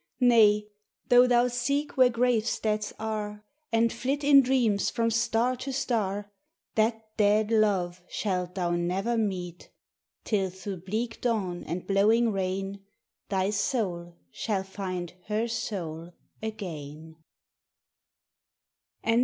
Nay, 0.19 0.65
though 1.09 1.27
thou 1.27 1.47
seek 1.47 1.95
where 1.95 2.09
gravesteads 2.09 2.91
are, 2.97 3.45
And 3.71 3.93
flit 3.93 4.23
in 4.23 4.41
dreams 4.41 4.89
from 4.89 5.11
star 5.11 5.55
to 5.57 5.71
star, 5.71 6.31
That 6.73 7.15
dead 7.17 7.51
love 7.51 8.01
shalt 8.09 8.55
thou 8.55 8.71
never 8.71 9.15
meet, 9.15 9.69
Till 10.23 10.49
through 10.49 10.77
bleak 10.77 11.21
dawn 11.21 11.63
and 11.65 11.85
blowing 11.85 12.31
rain 12.31 12.83
Thy 13.29 13.51
soul 13.51 14.17
shall 14.31 14.63
find 14.63 15.13
her 15.27 15.47
soul 15.47 16.13
again. 16.41 17.17